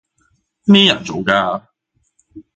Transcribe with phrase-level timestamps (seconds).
[0.63, 1.61] 咩人做㗎？